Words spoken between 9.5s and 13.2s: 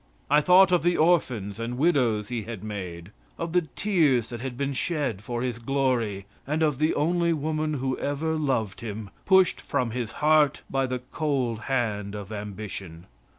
from his heart by the cold hand of ambition.